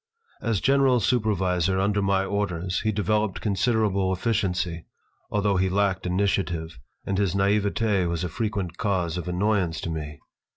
As 0.41 0.59
general 0.61 0.99
supervisor 0.99 1.77
under 1.79 2.01
my 2.01 2.25
orders 2.25 2.79
he 2.79 2.91
developed 2.91 3.39
considerable 3.39 4.11
efficiency, 4.11 4.85
although 5.29 5.57
he 5.57 5.69
lacked 5.69 6.07
initiative 6.07 6.79
and 7.05 7.19
his 7.19 7.35
naïveté 7.35 8.09
was 8.09 8.23
a 8.23 8.27
frequent 8.29 8.77
cause 8.79 9.15
of 9.15 9.27
annoyance 9.27 9.79
to 9.81 9.91
me. 9.91 10.17